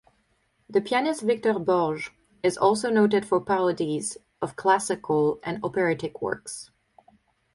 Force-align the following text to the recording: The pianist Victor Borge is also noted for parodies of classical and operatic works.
The 0.67 0.81
pianist 0.81 1.21
Victor 1.21 1.53
Borge 1.53 2.09
is 2.41 2.57
also 2.57 2.89
noted 2.89 3.23
for 3.23 3.39
parodies 3.39 4.17
of 4.41 4.55
classical 4.55 5.39
and 5.43 5.63
operatic 5.63 6.23
works. 6.23 6.71